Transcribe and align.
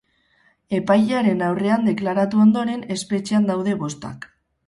Epailearen 0.77 1.43
aurrean 1.49 1.85
deklaratu 1.89 2.41
ondoren, 2.45 2.83
espetxean 2.97 3.47
daude 3.51 3.79
bostak. 3.85 4.27